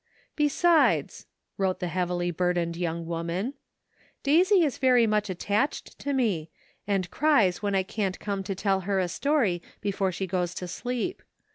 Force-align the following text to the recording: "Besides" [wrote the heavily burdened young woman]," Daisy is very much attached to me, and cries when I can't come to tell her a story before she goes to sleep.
"Besides" 0.35 1.27
[wrote 1.59 1.79
the 1.79 1.87
heavily 1.87 2.31
burdened 2.31 2.75
young 2.75 3.05
woman]," 3.05 3.53
Daisy 4.23 4.63
is 4.63 4.79
very 4.79 5.05
much 5.05 5.29
attached 5.29 5.99
to 5.99 6.11
me, 6.11 6.49
and 6.87 7.11
cries 7.11 7.61
when 7.61 7.75
I 7.75 7.83
can't 7.83 8.19
come 8.19 8.41
to 8.45 8.55
tell 8.55 8.79
her 8.79 8.97
a 8.99 9.07
story 9.07 9.61
before 9.79 10.11
she 10.11 10.25
goes 10.25 10.55
to 10.55 10.67
sleep. 10.67 11.21